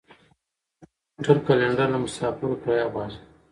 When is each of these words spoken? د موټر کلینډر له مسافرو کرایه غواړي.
د 0.79 0.83
موټر 1.15 1.37
کلینډر 1.45 1.87
له 1.93 1.99
مسافرو 2.05 2.59
کرایه 2.61 2.85
غواړي. 2.91 3.17